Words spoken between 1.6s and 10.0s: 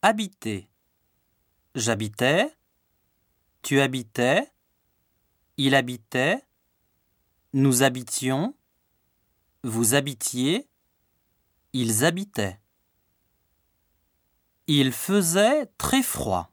J'habitais. Tu habitais. Il habitait. Nous habitions. Vous